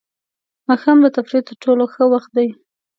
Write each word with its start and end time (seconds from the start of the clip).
ماښام 0.67 0.97
د 1.01 1.07
تفریح 1.17 1.41
تر 1.47 1.55
ټولو 1.63 1.83
ښه 1.93 2.03
وخت 2.13 2.29
دی. 2.37 2.47